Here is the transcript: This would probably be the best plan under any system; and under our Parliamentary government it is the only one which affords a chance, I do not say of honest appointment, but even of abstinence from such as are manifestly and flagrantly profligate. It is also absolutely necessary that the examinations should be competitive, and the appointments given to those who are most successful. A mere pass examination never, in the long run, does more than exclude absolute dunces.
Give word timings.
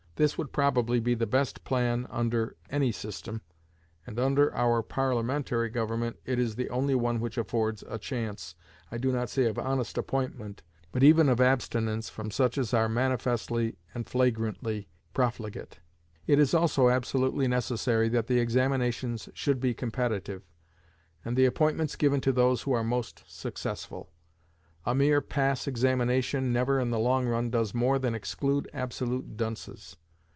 This 0.17 0.37
would 0.37 0.51
probably 0.51 0.99
be 0.99 1.15
the 1.15 1.25
best 1.25 1.63
plan 1.63 2.05
under 2.11 2.55
any 2.69 2.91
system; 2.91 3.41
and 4.05 4.19
under 4.19 4.53
our 4.53 4.83
Parliamentary 4.83 5.67
government 5.71 6.17
it 6.25 6.37
is 6.37 6.53
the 6.53 6.69
only 6.69 6.93
one 6.93 7.19
which 7.19 7.39
affords 7.39 7.83
a 7.89 7.97
chance, 7.97 8.53
I 8.91 8.99
do 8.99 9.11
not 9.11 9.31
say 9.31 9.45
of 9.45 9.57
honest 9.57 9.97
appointment, 9.97 10.61
but 10.91 11.01
even 11.01 11.27
of 11.27 11.41
abstinence 11.41 12.07
from 12.07 12.29
such 12.29 12.59
as 12.59 12.71
are 12.71 12.87
manifestly 12.87 13.79
and 13.95 14.07
flagrantly 14.07 14.87
profligate. 15.15 15.79
It 16.27 16.37
is 16.37 16.53
also 16.53 16.89
absolutely 16.89 17.47
necessary 17.47 18.07
that 18.09 18.27
the 18.27 18.37
examinations 18.39 19.27
should 19.33 19.59
be 19.59 19.73
competitive, 19.73 20.43
and 21.25 21.35
the 21.35 21.45
appointments 21.45 21.95
given 21.95 22.21
to 22.21 22.31
those 22.31 22.61
who 22.61 22.73
are 22.73 22.83
most 22.83 23.23
successful. 23.25 24.11
A 24.85 24.93
mere 24.93 25.19
pass 25.19 25.65
examination 25.67 26.53
never, 26.53 26.79
in 26.79 26.91
the 26.91 26.99
long 26.99 27.25
run, 27.27 27.49
does 27.49 27.73
more 27.73 27.97
than 27.97 28.13
exclude 28.13 28.69
absolute 28.71 29.35
dunces. 29.35 29.97